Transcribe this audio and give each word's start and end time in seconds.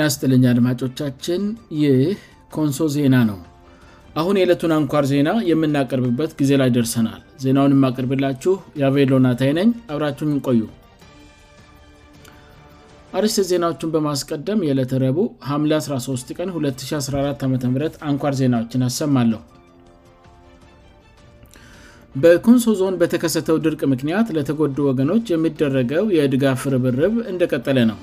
ናስትለኛ 0.00 0.44
አድማጮቻችን 0.52 1.42
ይህ 1.84 2.00
ኮንሶ 2.56 2.78
ዜና 2.96 3.14
ነው 3.30 3.38
አሁን 4.20 4.36
የዕለቱን 4.38 4.72
አንኳር 4.78 5.04
ዜና 5.12 5.28
የምናቀርብበት 5.50 6.30
ጊዜ 6.40 6.52
ላይ 6.60 6.70
ደርሰናል 6.76 7.20
ዜናውን 7.44 7.74
የማቀርብላችሁ 7.76 8.54
የቬሎናታይነኝ 8.82 9.70
አብራችንቆዩ 9.92 10.60
አርስተ 13.18 13.40
ዜናዎችን 13.52 13.90
በማስቀደም 13.94 14.60
የዕለት 14.66 14.92
ረቡ 15.04 15.18
ም 15.62 15.64
13 15.72 16.30
ቀን 16.36 16.50
2014 16.60 17.66
ዓ 18.04 18.06
አንኳር 18.10 18.34
ዜናዎችን 18.42 18.84
አሰማለሁ 18.88 19.40
በኮንሶ 22.22 22.70
ዞን 22.78 22.96
በተከሰተው 23.00 23.58
ድርቅ 23.64 23.82
ምክንያት 23.92 24.30
ለተጎዱ 24.36 24.76
ወገኖች 24.88 25.26
የሚደረገው 25.34 26.06
የድጋፍ 26.18 26.62
ርብርብ 26.74 27.14
እንደቀጠለ 27.32 27.78
ነው 27.90 28.00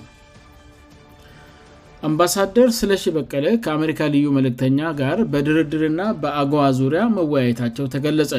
አምባሳደር 2.07 2.69
ስለሽ 2.77 3.03
በቀለ 3.15 3.45
ከአሜሪካ 3.63 4.01
ልዩ 4.13 4.25
መልእክተኛ 4.35 4.77
ጋር 5.01 5.17
በድርድርና 5.31 6.01
በአጓ 6.21 6.53
ዙሪያ 6.79 7.01
መወያየታቸው 7.15 7.85
ተገለጸ 7.93 8.31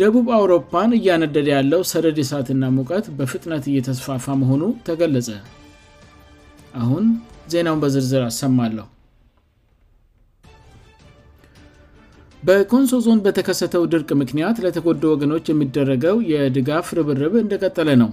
ደቡብ 0.00 0.26
አውሮፓን 0.38 0.90
እያነደደ 0.98 1.48
ያለው 1.56 1.82
ሰደድ 1.92 2.18
ሳትና 2.30 2.62
ሙቀት 2.76 3.06
በፍጥነት 3.20 3.64
እየተስፋፋ 3.72 4.24
መሆኑ 4.42 4.62
ተገለጸ 4.88 5.28
አሁን 6.82 7.06
ዜናውን 7.54 7.82
በዝርዝር 7.84 8.22
አሰማለሁ 8.30 8.86
በኮንሶ 12.48 12.94
ዞን 13.06 13.18
በተከሰተው 13.24 13.82
ድርቅ 13.92 14.08
ምክንያት 14.22 14.56
ለተጎደ 14.66 15.02
ወገኖች 15.14 15.46
የሚደረገው 15.50 16.16
የድጋፍ 16.32 16.86
ርብርብ 17.00 17.34
እንደቀጠለ 17.44 17.88
ነው 18.02 18.10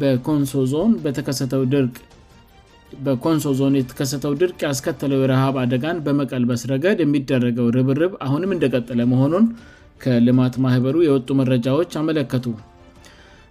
በኮንሶ 0.00 0.52
ዞን 3.60 3.74
የተከሰተው 3.82 4.32
ድርቅ 4.40 4.56
ያስከተለው 4.68 5.20
ረሃብ 5.32 5.54
አደጋን 5.64 6.00
በመቀልበስ 6.06 6.62
ረገድ 6.72 6.98
የሚደረገው 7.04 7.66
ርብርብ 7.76 8.12
አሁንም 8.26 8.52
እንደቀጠለ 8.56 9.00
መሆኑን 9.12 9.46
ከልማት 10.04 10.54
ማህበሩ 10.64 10.96
የወጡ 11.08 11.28
መረጃዎች 11.40 11.92
አመለከቱ 12.00 12.46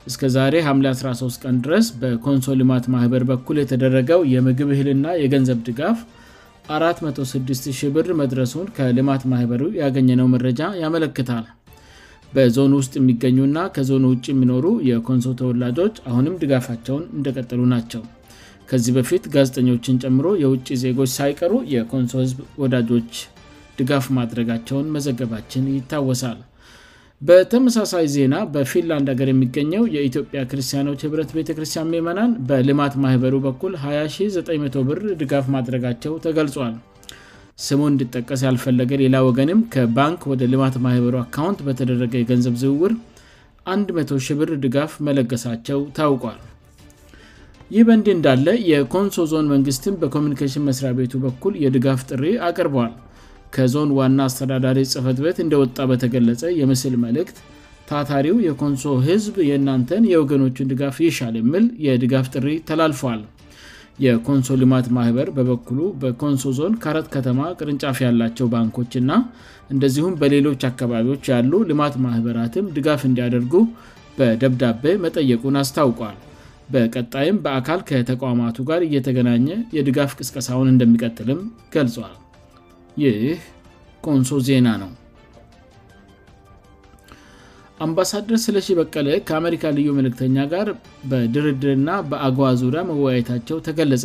እስከዛሬ 0.09 0.53
ሐም 0.67 0.79
13 0.91 1.41
ቀን 1.45 1.55
ድረስ 1.65 1.87
በኮንሶ 2.01 2.53
ልማት 2.61 2.85
ማህበር 2.93 3.23
በኩል 3.31 3.57
የተደረገው 3.61 4.21
የምግብ 4.33 4.69
እህልና 4.75 5.05
የገንዘብ 5.23 5.59
ድጋፍ 5.69 5.99
460 6.81 7.95
ብር 7.95 8.07
መድረሱን 8.23 8.67
ከልማት 8.77 9.23
ማህበሩ 9.33 9.63
ያገኘነው 9.81 10.27
መረጃ 10.35 10.59
ያመለክታል 10.83 11.45
በዞኑ 12.35 12.71
ውስጥ 12.81 12.93
የሚገኙእና 12.99 13.59
ከዞኑ 13.75 14.03
ውጭ 14.11 14.25
የሚኖሩ 14.33 14.65
የኮንሶ 14.89 15.27
ተወላጆች 15.39 15.95
አሁንም 16.09 16.35
ድጋፋቸውን 16.43 17.03
እንደቀጥሉ 17.17 17.61
ናቸው 17.73 18.03
ከዚህ 18.69 18.93
በፊት 18.97 19.23
ጋዜጠኞችን 19.35 19.97
ጨምሮ 20.05 20.27
የውጭ 20.43 20.67
ዜጎች 20.83 21.09
ሳይቀሩ 21.19 21.53
የኮንሶ 21.73 22.13
ህዝብ 22.25 22.39
ወዳጆች 22.63 23.11
ድጋፍ 23.79 24.05
ማድረጋቸውን 24.17 24.87
መዘገባችን 24.95 25.65
ይታወሳል 25.77 26.39
በተመሳሳይ 27.29 28.05
ዜና 28.15 28.35
በፊንላንድ 28.53 29.09
ሀገር 29.13 29.27
የሚገኘው 29.31 29.83
የኢትዮጵያ 29.95 30.39
ክርስቲያኖች 30.53 31.01
ኅብረት 31.07 31.33
ቤተክርስቲያን 31.39 31.91
ሜመናን 31.95 32.31
በልማት 32.51 32.95
ማህበሩ 33.03 33.35
በኩል 33.47 33.75
2900 33.83 34.85
ብር 34.89 35.01
ድጋፍ 35.23 35.45
ማድረጋቸው 35.55 36.13
ተገልጿል 36.25 36.73
ስሙን 37.65 37.89
እንድጠቀስ 37.93 38.41
ያልፈለገ 38.45 38.91
ሌላ 39.01 39.15
ወገንም 39.27 39.59
ከባንክ 39.73 40.21
ወደ 40.31 40.41
ልማት 40.51 40.75
ማህበሩ 40.85 41.15
አካውንት 41.25 41.59
በተደረገ 41.67 42.13
የገንዘብ 42.21 42.55
ዝውውር 42.61 42.93
100ሽብር 43.79 44.49
ድጋፍ 44.63 44.91
መለገሳቸው 45.07 45.79
ታውቋል 45.97 46.39
ይህ 47.75 47.83
በእንድ 47.87 48.07
እንዳለ 48.15 48.47
የኮንሶ 48.69 49.17
ዞን 49.31 49.45
መንግስትን 49.53 49.97
በኮሚኒኬሽን 50.01 50.65
መስሪያ 50.69 50.91
ቤቱ 50.99 51.13
በኩል 51.25 51.53
የድጋፍ 51.65 51.99
ጥሪ 52.09 52.23
አቅርበዋል 52.47 52.93
ከዞን 53.55 53.89
ዋና 53.99 54.17
አስተዳዳሪ 54.29 54.79
ጽፈት 54.93 55.17
ቤት 55.25 55.37
እንደወጣ 55.45 55.77
በተገለጸ 55.91 56.43
የምስል 56.61 56.93
መልእክት 57.05 57.37
ታታሪው 57.91 58.35
የኮንሶ 58.47 58.85
ህዝብ 59.07 59.37
የእናንተን 59.49 60.03
የወገኖቹን 60.13 60.69
ድጋፍ 60.73 60.97
ይሻል 61.07 61.33
የምል 61.41 61.65
የድጋፍ 61.87 62.27
ጥሪ 62.35 62.47
ተላልፏል 62.69 63.21
የኮንሶ 64.05 64.47
ልማት 64.61 64.85
ማህበር 64.97 65.27
በበኩሉ 65.37 65.79
በኮንሶ 66.01 66.43
ዞን 66.57 66.73
ካረት 66.83 67.07
ከተማ 67.15 67.39
ቅርንጫፍ 67.59 67.97
ያላቸው 68.05 68.47
ባንኮች 68.53 68.93
ና 69.09 69.17
እንደዚሁም 69.73 70.13
በሌሎች 70.21 70.61
አካባቢዎች 70.71 71.25
ያሉ 71.33 71.51
ልማት 71.71 71.95
ማኅበራትም 72.05 72.69
ድጋፍ 72.77 73.03
እንዲያደርጉ 73.09 73.53
በደብዳቤ 74.17 74.83
መጠየቁን 75.05 75.59
አስታውቋል 75.63 76.17
በቀጣይም 76.75 77.37
በአካል 77.45 77.79
ከተቋማቱ 77.89 78.57
ጋር 78.71 78.81
እየተገናኘ 78.87 79.47
የድጋፍ 79.77 80.13
ቅስቀሳውን 80.21 80.71
እንደሚቀጥልም 80.73 81.41
ገልጿል 81.75 82.15
ይህ 83.05 83.21
ኮንሶ 84.07 84.33
ዜና 84.49 84.67
ነው 84.83 84.91
አምባሳደር 87.85 88.37
ስለሺ 88.45 88.67
በቀለ 88.79 89.07
ከአሜሪካ 89.27 89.63
ልዩ 89.77 89.89
መልክተኛ 89.99 90.35
ጋር 90.53 90.67
በድርድርእና 91.11 91.89
በአጓ 92.09 92.39
ዙሪያ 92.61 92.81
መወያየታቸው 92.89 93.57
ተገለጸ 93.67 94.03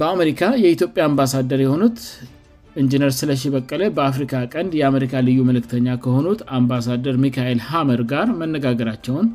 በአሜሪካ 0.00 0.42
የኢትዮጵያ 0.64 1.02
አምባሳደር 1.10 1.60
የሆኑት 1.64 1.98
እንጂነር 2.80 3.10
ስለ 3.20 3.32
በቀለ 3.54 3.82
በአፍሪካ 3.96 4.34
ቀንድ 4.54 4.72
የአሜሪካ 4.80 5.14
ልዩ 5.28 5.40
መልክተኛ 5.50 5.88
ከሆኑት 6.04 6.42
አምባሳደር 6.58 7.16
ሚካኤል 7.24 7.58
ሃመር 7.70 8.02
ጋር 8.12 8.28
መነጋገራቸውን 8.40 9.26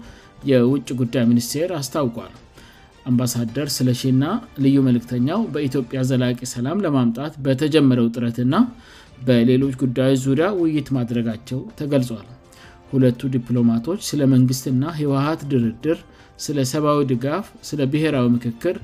የውጭ 0.51 0.87
ጉዳይ 1.01 1.25
ሚኒስቴር 1.31 1.69
አስታውቋል 1.79 2.33
አምባሳደር 3.09 3.67
ስለሺእና 3.77 4.23
ልዩ 4.63 4.77
መልክተኛው 4.89 5.41
በኢትዮጵያ 5.55 5.99
ዘላቂ 6.11 6.39
ሰላም 6.55 6.81
ለማምጣት 6.85 7.35
በተጀመረው 7.47 8.09
ጥረትና 8.17 8.55
በሌሎች 9.29 9.75
ጉዳዮች 9.83 10.21
ዙሪያ 10.27 10.47
ውይይት 10.61 10.89
ማድረጋቸው 10.97 11.59
ተገልጿል 11.81 12.25
ሁለቱ 12.93 13.21
ዲፕሎማቶች 13.35 14.01
ስለ 14.09 14.21
መንግስትና 14.33 14.83
ህወሃት 14.99 15.41
ድርድር 15.51 15.97
ስለ 16.45 16.57
ሰብዊ 16.73 16.95
ድጋፍ 17.11 17.45
ስለ 17.69 17.81
ብሔራዊ 17.93 18.27
ምክክር 18.37 18.75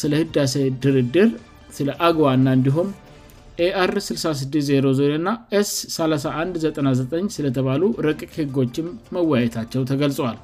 ስለ 0.00 0.12
ህዳሴ 0.22 0.54
ድርድር 0.84 1.30
ስለ 1.76 1.88
አግዋ 2.06 2.24
እና 2.38 2.48
እንዲሁም 2.58 2.88
ኤር-6600እና 3.82 5.28
ስ-3199 5.70 7.32
ስለተባሉ 7.36 7.82
ረቅቅ 8.06 8.30
ህጎችም 8.42 8.86
መወያየታቸው 9.16 9.82
ተገልጿዋል 9.92 10.38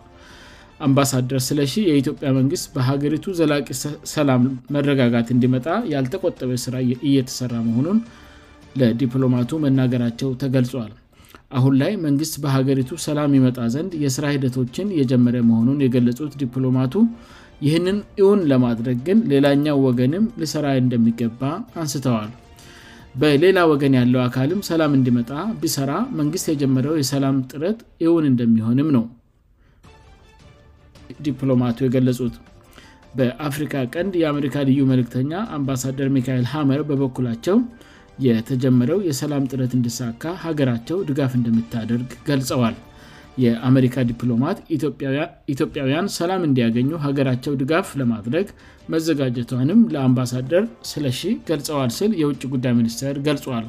አምባሳደር 0.87 1.41
ስለ 1.49 1.61
የኢትዮጵያ 1.91 2.31
መንግስት 2.41 2.67
በሀገሪቱ 2.77 3.27
ዘላቂ 3.41 3.69
ሰላም 4.15 4.43
መረጋጋት 4.77 5.29
እንዲመጣ 5.37 5.67
ያልተቆጠበ 5.95 6.51
ስራ 6.65 6.77
እየተሰራ 7.11 7.55
መሆኑን 7.69 8.01
ለዲፕሎማቱ 8.81 9.51
መናገራቸው 9.65 10.31
ተገልጿል 10.43 10.93
አሁን 11.59 11.75
ላይ 11.83 11.93
መንግስት 12.05 12.35
በሀገሪቱ 12.45 12.91
ሰላም 13.07 13.33
ይመጣ 13.39 13.59
ዘንድ 13.75 13.93
የስራ 14.05 14.25
ሂደቶችን 14.37 14.87
የጀመረ 15.01 15.37
መሆኑን 15.51 15.83
የገለጹት 15.85 16.33
ዲፕሎማቱ 16.43 16.95
ይህንን 17.67 17.99
እውን 18.23 18.41
ለማድረግ 18.53 18.97
ግን 19.09 19.19
ሌላኛው 19.33 19.77
ወገንም 19.89 20.25
ልሰራ 20.41 20.67
እንደሚገባ 20.85 21.43
አንስተዋል 21.83 22.33
በሌላ 23.21 23.59
ወገን 23.73 23.93
ያለው 23.99 24.21
አካልም 24.27 24.61
ሰላም 24.71 24.95
እንዲመጣ 24.99 25.31
ቢሰራ 25.61 25.93
መንግስት 26.21 26.47
የጀመረው 26.53 26.95
የሰላም 27.01 27.37
ጥረት 27.51 27.79
እውን 28.07 28.25
እንደሚሆንም 28.33 28.89
ነው 28.97 29.05
ዲፕሎማቱ 31.27 31.79
የገለጹት 31.87 32.37
በአፍሪካ 33.19 33.75
ቀንድ 33.95 34.13
የአሜሪካ 34.23 34.57
ልዩ 34.69 34.81
መልክተኛ 34.93 35.33
አምባሳደር 35.57 36.09
ሚካኤል 36.17 36.47
ሀመር 36.53 36.81
በበኩላቸው 36.89 37.57
የተጀመረው 38.27 38.99
የሰላም 39.09 39.47
ጥረት 39.51 39.73
እንድሳካ 39.79 40.25
ሀገራቸው 40.47 40.99
ድጋፍ 41.09 41.33
እንደምታደርግ 41.39 42.11
ገልጸዋል 42.29 42.77
የአሜሪካ 43.45 43.97
ዲፕሎማት 44.11 44.59
ኢትዮጵያውያን 45.53 46.09
ሰላም 46.19 46.43
እንዲያገኙ 46.49 46.91
ሀገራቸው 47.07 47.53
ድጋፍ 47.63 47.89
ለማድረግ 48.01 48.49
መዘጋጀቷንም 48.93 49.81
ለአምባሳደር 49.95 50.65
ስለሺ 50.91 51.21
ገልጸዋል 51.49 51.91
ስል 51.99 52.13
የውጭ 52.23 52.43
ጉዳይ 52.55 52.75
ሚኒስቴር 52.81 53.17
ገልጿዋል 53.29 53.67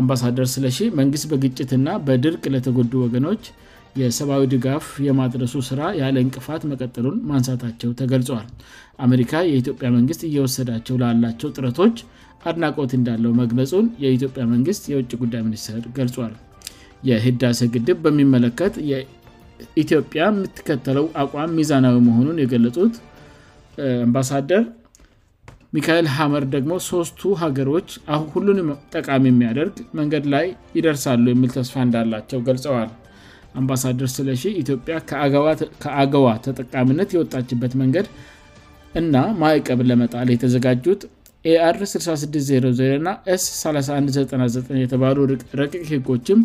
አምባሳደር 0.00 0.46
ስለሺ 0.54 0.78
መንግስት 1.00 1.26
በግጭትእና 1.32 1.90
በድርቅ 2.06 2.42
ለተጎዱ 2.54 2.92
ወገኖች 3.04 3.44
የሰብአዊ 4.02 4.42
ድጋፍ 4.54 4.84
የማድረሱ 5.06 5.54
ስራ 5.68 5.80
ያለ 6.00 6.16
እንቅፋት 6.24 6.62
መቀጠሉን 6.72 7.18
ማንሳታቸው 7.30 7.90
ተገልጿዋል 8.00 8.46
አሜሪካ 9.06 9.32
የኢትዮጵያ 9.50 9.88
መንግስት 9.98 10.22
እየወሰዳቸው 10.28 10.96
ላላቸው 11.02 11.48
ጥረቶች 11.56 11.96
አድናቆት 12.50 12.92
እንዳለው 12.98 13.32
መግለጹን 13.42 13.86
የኢትዮጵያ 14.04 14.42
መንግስት 14.54 14.82
የውጭ 14.92 15.10
ጉዳይ 15.22 15.40
ሚኒስትር 15.48 15.86
ገልጿል 15.98 16.34
የህድሴ 17.08 17.58
ግድብ 17.74 17.98
በሚመለከት 18.04 18.74
የኢትዮጵያ 18.90 20.22
የምትከተለው 20.32 21.06
አቋም 21.22 21.52
ሚዛናዊ 21.58 21.96
መሆኑን 22.08 22.40
የገለጹት 22.44 22.94
አምባሳደር 24.06 24.64
ሚካኤል 25.76 26.06
ሀመር 26.16 26.44
ደግሞ 26.54 26.74
ሶስቱ 26.90 27.22
ሀገሮች 27.42 27.88
አሁ 28.14 28.20
ሁሉንም 28.34 28.68
ጠቃም 28.96 29.24
የሚያደርግ 29.30 29.74
መንገድ 29.98 30.24
ላይ 30.34 30.46
ይደርሳሉ 30.76 31.24
የሚል 31.34 31.50
ተስፋ 31.58 31.74
እንዳላቸው 31.88 32.38
ገልጸዋል 32.46 32.88
አምባሳደር 33.60 34.08
ስለ 34.16 34.28
ኢትዮጵያ 34.62 34.94
ከአገዋ 35.84 36.26
ተጠቃሚነት 36.46 37.10
የወጣችበት 37.16 37.72
መንገድ 37.82 38.08
እና 39.02 39.14
ማዕቀብ 39.42 39.80
ለመጣል 39.90 40.28
የተዘጋጁት 40.34 41.00
ኤr-6600ና 41.50 43.08
ስ-3199 43.42 44.82
የተባሉ 44.84 45.16
ረቅቂ 45.60 45.82
ህጎችም 45.92 46.40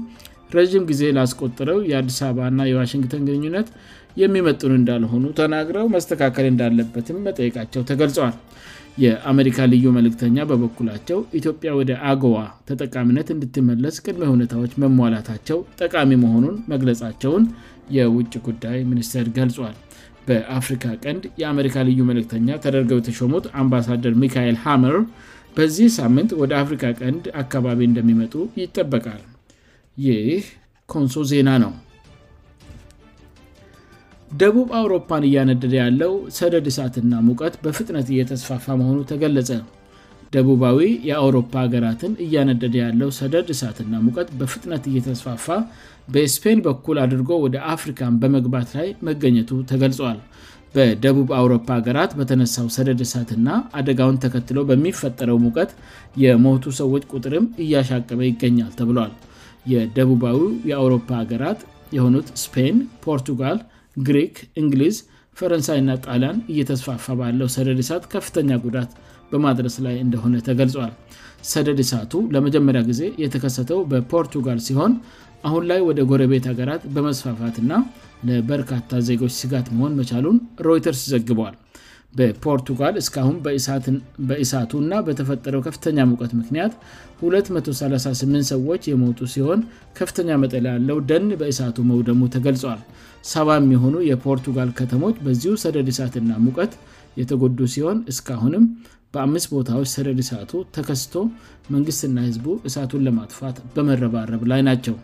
ረዥም 0.57 0.83
ጊዜ 0.91 1.03
ላስቆጠረው 1.17 1.79
የአዲስ 1.91 2.17
አበባ 2.27 2.43
ና 2.57 2.65
የዋሽንግተን 2.71 3.21
ግንኙነት 3.29 3.69
የሚመጡን 4.21 4.73
እንዳልሆኑ 4.79 5.23
ተናግረው 5.39 5.85
መስተካከል 5.95 6.45
እንዳለበትም 6.51 7.21
መጠይቃቸው 7.27 7.81
ተገልጿዋል 7.91 8.35
የአሜሪካ 9.01 9.59
ልዩ 9.71 9.85
መልእክተኛ 9.95 10.35
በበኩላቸው 10.49 11.19
ኢትዮጵያ 11.39 11.69
ወደ 11.77 11.91
አጎዋ 12.09 12.39
ተጠቃሚነት 12.69 13.27
እንድትመለስ 13.35 13.95
ቅድሜ 14.05 14.21
ሁኔታዎች 14.33 14.73
መሟላታቸው 14.83 15.59
ጠቃሚ 15.83 16.09
መሆኑን 16.23 16.55
መግለጻቸውን 16.73 17.45
የውጭ 17.97 18.33
ጉዳይ 18.47 18.77
ሚኒስቴር 18.91 19.27
ገልጿል 19.37 19.75
በአፍሪካ 20.27 20.83
ቀንድ 21.05 21.23
የአሜሪካ 21.43 21.75
ልዩ 21.89 22.01
መልእክተኛ 22.11 22.49
ተደርገው 22.65 22.99
የተሾሙት 23.01 23.47
አምባሳደር 23.61 24.13
ሚካኤል 24.23 24.59
ሃመር 24.65 24.97
በዚህ 25.57 25.89
ሳምንት 25.99 26.31
ወደ 26.41 26.53
አፍሪካ 26.63 26.85
ቀንድ 27.01 27.25
አካባቢ 27.43 27.79
እንደሚመጡ 27.89 28.33
ይጠበቃል 28.61 29.23
ይህ 30.07 30.29
ኮንሶ 30.93 31.17
ዜና 31.31 31.49
ነው 31.65 31.73
ደቡብ 34.41 34.69
አውሮፓን 34.77 35.23
እያነደደ 35.27 35.73
ያለው 35.83 36.13
ሰደድ 36.37 36.65
እሳትና 36.71 37.13
ሙቀት 37.25 37.55
በፍጥነት 37.63 38.07
እየተስፋፋ 38.13 38.63
መሆኑ 38.81 38.99
ተገለጸ 39.11 39.49
ደቡባዊ 40.35 40.79
የአውሮፓ 41.07 41.51
ሀገራትን 41.65 42.13
እያነደደ 42.25 42.75
ያለው 42.85 43.09
ሰደድ 43.17 43.47
እሳትና 43.55 43.93
ሙቀት 44.05 44.29
በፍጥነት 44.39 44.83
እየተስፋፋ 44.91 45.45
በስፔን 46.13 46.59
በኩል 46.67 46.97
አድርጎ 47.03 47.29
ወደ 47.43 47.57
አፍሪካን 47.73 48.15
በመግባት 48.21 48.71
ላይ 48.77 48.87
መገኘቱ 49.09 49.51
ተገልጿዋል 49.71 50.17
በደቡብ 50.77 51.29
አውሮፓ 51.39 51.67
ሀገራት 51.79 52.11
በተነሳው 52.21 52.67
ሰደድ 52.77 53.01
እሳትና 53.05 53.47
አደጋውን 53.79 54.17
ተከትሎ 54.23 54.57
በሚፈጠረው 54.71 55.37
ሙቀት 55.45 55.71
የሞቱ 56.23 56.65
ሰዎች 56.81 57.03
ቁጥርም 57.15 57.45
እያሻቀበ 57.65 58.19
ይገኛል 58.31 58.71
ተብለል 58.79 59.13
የደቡባዊው 59.73 60.47
የአውሮፓ 60.71 61.09
ሀገራት 61.21 61.59
የሆኑት 61.97 62.29
ስፔን 62.45 62.77
ፖርቱጋል 63.05 63.59
ግሪክ 64.07 64.35
እንግሊዝ 64.61 64.97
ፈረንሳይ 65.39 65.77
እና 65.81 65.91
ጣልያን 66.05 66.37
እየተስፋፋ 66.53 67.05
ባለው 67.19 67.47
ሰደድ 67.55 67.79
ሳት 67.89 68.03
ከፍተኛ 68.13 68.51
ጉዳት 68.65 68.91
በማድረስ 69.31 69.75
ላይ 69.85 69.95
እንደሆነ 70.05 70.35
ተገልጿል 70.47 70.91
ሰደድ 71.51 71.79
ሳቱ 71.91 72.11
ለመጀመሪያ 72.35 72.81
ጊዜ 72.89 73.01
የተከሰተው 73.23 73.79
በፖርቱጋል 73.93 74.59
ሲሆን 74.67 74.93
አሁን 75.49 75.63
ላይ 75.71 75.79
ወደ 75.89 76.01
ጎረቤት 76.11 76.45
ሀገራት 76.51 76.83
በመስፋፋትና 76.97 77.71
ለበርካታ 78.29 79.01
ዜጎች 79.09 79.35
ስጋት 79.41 79.69
መሆን 79.77 79.97
መቻሉን 80.01 80.37
ሮይተርስ 80.67 81.01
ዘግበል 81.13 81.55
በፖርቱጋል 82.17 82.95
እስካሁን 83.01 83.37
በእሳቱ 84.29 84.71
እና 84.83 84.93
በተፈጠረው 85.05 85.61
ከፍተኛ 85.67 85.97
ሙቀት 86.11 86.31
ምክንያት 86.41 86.73
238 87.21 88.49
ሰዎች 88.53 88.81
የሞጡ 88.91 89.19
ሲሆን 89.35 89.59
ከፍተኛ 89.99 90.29
መጠለ 90.43 90.65
ያለው 90.75 90.97
ደን 91.11 91.25
በእሳቱ 91.41 91.77
መውደሙ 91.91 92.21
ተገልጿዋል 92.35 92.81
ሰባ 93.33 93.49
የሚሆኑ 93.59 93.95
የፖርቱጋል 94.11 94.69
ከተሞች 94.79 95.17
በዚሁ 95.27 95.53
ሰደድ 95.63 95.87
እሳትና 95.93 96.31
ሙቀት 96.47 96.73
የተጎዱ 97.21 97.59
ሲሆን 97.75 97.97
እስካሁንም 98.13 98.63
በአምስት 99.15 99.47
ቦታዎች 99.55 99.89
ሰደድ 99.95 100.19
እሳቱ 100.25 100.51
ተከስቶ 100.75 101.15
መንግስትና 101.73 102.17
ህዝቡ 102.27 102.47
እሳቱን 102.67 103.03
ለማጥፋት 103.07 103.57
በመረባረብ 103.75 104.43
ላይ 104.51 104.61
ናቸው 104.69 104.95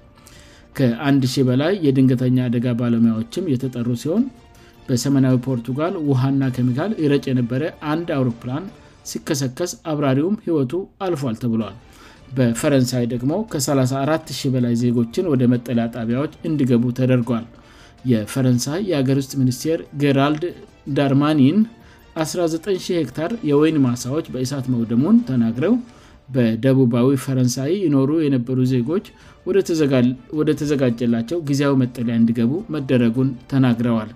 ከ1 0.77 1.23
0 1.35 1.47
በላይ 1.49 1.73
የድንገተኛ 1.85 2.37
አደጋ 2.49 2.65
ባለሙያዎችም 2.79 3.49
የተጠሩ 3.53 3.87
ሲሆን 4.03 4.23
በሰመናዊ 4.89 5.35
ፖርቱጋል 5.47 5.93
ውሃና 6.09 6.43
ኬሚካል 6.55 6.91
ረጭ 7.11 7.23
የነበረ 7.31 7.63
አንድ 7.91 8.07
አውሮፕላን 8.17 8.63
ሲከሰከስ 9.09 9.71
አብራሪውም 9.91 10.37
ህይወቱ 10.45 10.73
አልፏል 11.05 11.35
ተብለል 11.41 11.75
በፈረንሳይ 12.37 13.03
ደግሞ 13.13 13.31
ከ340 13.51 14.31
በላይ 14.55 14.73
ዜጎችን 14.83 15.29
ወደ 15.33 15.43
መጠለያ 15.53 15.85
ጣቢያዎች 15.95 16.33
እንዲገቡ 16.47 16.83
ተደርጓል 16.99 17.45
የፈረንሳይ 18.11 18.81
የአገር 18.91 19.17
ውስጥ 19.21 19.33
ሚኒስቴር 19.41 19.79
ጌራልድ 20.03 20.43
ዳርማኒን 20.97 21.57
190 22.21 22.77
ሄክታር 22.99 23.31
የወይን 23.49 23.77
ማሳዎች 23.87 24.25
በእሳት 24.33 24.65
መውደሙን 24.75 25.17
ተናግረው 25.29 25.73
በደቡባዊ 26.35 27.07
ፈረንሳይ 27.25 27.71
ይኖሩ 27.85 28.09
የነበሩ 28.25 28.59
ዜጎች 28.73 29.05
ወደ 30.39 30.49
ተዘጋጀላቸው 30.61 31.39
ጊዜያዊ 31.49 31.75
መጠለያ 31.83 32.15
እንዲገቡ 32.21 32.51
መደረጉን 32.75 33.29
ተናግረዋል 33.53 34.09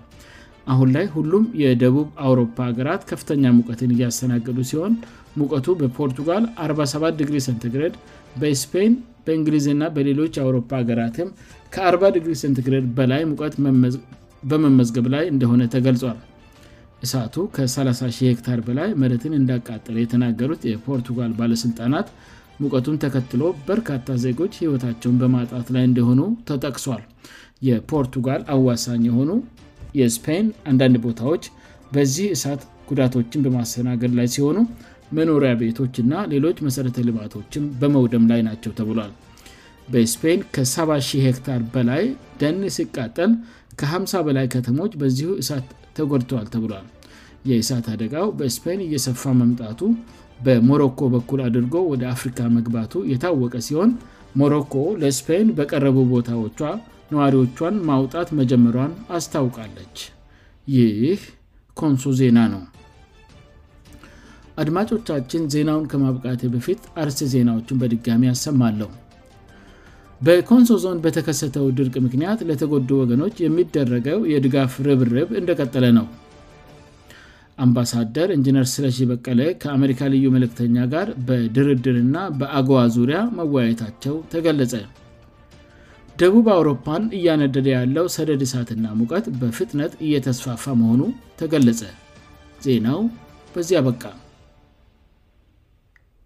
አሁን 0.72 0.88
ላይ 0.96 1.06
ሁሉም 1.14 1.44
የደቡብ 1.62 2.08
አውሮፓ 2.26 2.56
ሀገራት 2.68 3.02
ከፍተኛ 3.10 3.44
ሙቀትን 3.58 3.90
እያስተናገዱ 3.94 4.58
ሲሆን 4.70 4.92
ሙቀቱ 5.40 5.66
በፖርቱጋል 5.80 6.44
47 6.66 7.24
ሰንግድ 7.46 7.94
በስፔን 8.42 8.92
በእንግሊዝና 9.26 9.82
በሌሎች 9.96 10.34
አውሮፓ 10.44 10.70
ሀገራትም 10.82 11.28
ከ40 11.74 12.28
ሰንግድ 12.42 12.86
በላይ 12.98 13.22
ሙቀት 13.32 13.54
በመመዝገብ 14.52 15.06
ላይ 15.14 15.24
እንደሆነ 15.32 15.62
ተገልጿል 15.74 16.18
እሳቱ 17.06 17.34
ከ30 17.56 18.10
ሄክታር 18.32 18.58
በላይ 18.66 18.88
መረትን 19.02 19.32
እንዳቃጠለ 19.40 19.96
የተናገሩት 20.02 20.62
የፖርቱጋል 20.72 21.32
ባለሥልጣናት 21.40 22.08
ሙቀቱን 22.62 22.96
ተከትሎ 23.04 23.42
በርካታ 23.68 24.06
ዜጎች 24.24 24.52
ህይወታቸውን 24.62 25.16
በማጣት 25.22 25.68
ላይ 25.74 25.84
እንደሆኑ 25.90 26.20
ተጠቅሷል 26.50 27.02
የፖርቱጋል 27.68 28.42
አዋሳኝ 28.54 29.02
የሆኑ 29.10 29.30
የስፔን 30.00 30.46
አንዳንድ 30.70 30.96
ቦታዎች 31.06 31.44
በዚህ 31.94 32.26
እሳት 32.36 32.62
ጉዳቶችን 32.88 33.42
በማስተናገድ 33.44 34.12
ላይ 34.18 34.26
ሲሆኑ 34.34 34.56
መኖሪያ 35.18 35.52
ቤቶች 35.60 35.94
ና 36.10 36.14
ሌሎች 36.32 36.56
መሰረተ 36.66 36.98
ልማቶችም 37.08 37.64
በመውደም 37.80 38.24
ላይ 38.30 38.40
ናቸው 38.48 38.72
ተብሏል 38.78 39.12
በስፔን 39.92 40.40
ከሰ0 40.54 41.08
ሄክታር 41.26 41.60
በላይ 41.74 42.04
ደን 42.40 42.58
ሲቃጠል 42.76 43.32
ከ50 43.80 44.20
በላይ 44.28 44.46
ከተሞች 44.54 44.92
በዚሁ 45.00 45.30
እሳት 45.42 45.66
ተጎድተዋል 45.98 46.46
ተብሏል 46.54 46.86
የእሳት 47.50 47.86
አደጋው 47.94 48.28
በስፔን 48.38 48.80
እየሰፋ 48.86 49.22
መምጣቱ 49.40 49.80
በሞሮኮ 50.46 51.00
በኩል 51.14 51.40
አድርጎ 51.46 51.74
ወደ 51.92 52.02
አፍሪካ 52.14 52.38
መግባቱ 52.56 52.94
የታወቀ 53.12 53.54
ሲሆን 53.68 53.90
ሞሮኮ 54.40 54.72
ለስፔን 55.02 55.48
በቀረቡ 55.58 55.96
ቦታዎቿ 56.14 56.58
ነዋሪዎቿን 57.12 57.74
ማውጣት 57.88 58.28
መጀመሯን 58.40 58.92
አስታውቃለች 59.16 59.96
ይህ 60.76 61.22
ኮንሶ 61.80 62.04
ዜና 62.20 62.38
ነው 62.54 62.62
አድማጮቻችን 64.62 65.42
ዜናውን 65.54 65.86
ከማብቃቴ 65.92 66.42
በፊት 66.54 66.82
አርስ 67.02 67.18
ዜናዎቹን 67.32 67.80
በድጋሚ 67.82 68.24
አሰማለሁ 68.32 68.90
በኮንሶ 70.26 70.72
ዞን 70.82 70.98
በተከሰተው 71.04 71.64
ድርቅ 71.78 71.94
ምክንያት 72.06 72.40
ለተጎዱ 72.48 72.88
ወገኖች 73.02 73.36
የሚደረገው 73.46 74.20
የድጋፍ 74.32 74.74
ርብርብ 74.86 75.30
እንደቀጠለ 75.40 75.84
ነው 75.98 76.06
አምባሳደር 77.64 78.28
እንጂነር 78.36 78.64
ስለሺ 78.74 78.98
በቀለ 79.10 79.40
ከአሜሪካ 79.62 80.00
ልዩ 80.14 80.26
ምልክተኛ 80.36 80.76
ጋር 80.94 81.10
በድርድርና 81.26 82.16
በአጓ 82.38 82.70
ዙሪያ 82.96 83.18
መወየታቸው 83.40 84.14
ተገለጸ 84.32 84.72
ደቡብ 86.20 86.46
አውሮፓን 86.54 87.04
እያነደደ 87.18 87.68
ያለው 87.76 88.06
ሰደድ 88.16 88.42
ሳትና 88.50 88.84
ሙቀት 88.98 89.26
በፍጥነት 89.40 89.92
እየተስፋፋ 90.06 90.64
መሆኑ 90.80 91.00
ተገለጸ 91.40 91.80
ዜናው 92.66 93.00
በዚህ 93.54 93.74
ያበቃ 93.78 94.02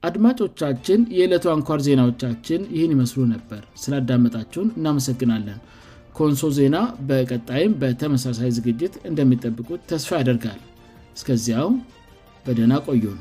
አድማጮቻችን 0.09 1.00
የዕለቱ 1.18 1.47
አንኳር 1.54 1.80
ዜናዎቻችን 1.87 2.61
ይህን 2.75 2.92
ይመስሉ 2.97 3.23
ነበር 3.35 3.62
ስላዳመጣቸውን 3.83 4.71
እናመሰግናለን 4.80 5.59
ኮንሶ 6.18 6.50
ዜና 6.59 6.76
በቀጣይም 7.09 7.73
በተመሳሳይ 7.83 8.52
ዝግጅት 8.59 8.97
እንደሚጠብቁት 9.11 9.80
ተስፋ 9.92 10.11
ያደርጋል 10.23 10.61
እስከዚያው 11.18 11.71
በደህና 12.47 12.75
ቆዩም 12.88 13.18